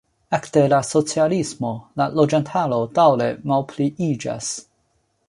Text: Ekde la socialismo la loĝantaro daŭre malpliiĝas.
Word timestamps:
Ekde 0.35 0.61
la 0.71 0.77
socialismo 0.91 1.71
la 2.01 2.07
loĝantaro 2.21 2.79
daŭre 2.97 3.29
malpliiĝas. 3.53 4.51